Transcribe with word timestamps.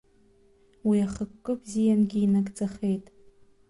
Уи 0.87 0.97
ахықәкы 1.05 1.53
бзиангьы 1.61 2.19
инагӡахеит. 2.21 3.05